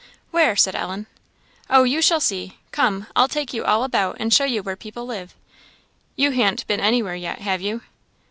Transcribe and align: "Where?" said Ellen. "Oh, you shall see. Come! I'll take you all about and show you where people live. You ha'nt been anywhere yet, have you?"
"Where?" 0.31 0.55
said 0.55 0.73
Ellen. 0.73 1.05
"Oh, 1.69 1.83
you 1.83 2.01
shall 2.01 2.19
see. 2.19 2.57
Come! 2.71 3.05
I'll 3.15 3.27
take 3.27 3.53
you 3.53 3.63
all 3.63 3.83
about 3.83 4.17
and 4.19 4.33
show 4.33 4.45
you 4.45 4.63
where 4.63 4.75
people 4.75 5.05
live. 5.05 5.35
You 6.15 6.31
ha'nt 6.31 6.65
been 6.65 6.79
anywhere 6.79 7.13
yet, 7.13 7.37
have 7.41 7.61
you?" 7.61 7.83